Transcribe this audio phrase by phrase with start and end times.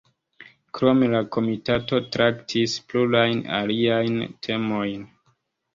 [0.77, 5.11] Krome la Komitato traktis plurajn aliajn temojn.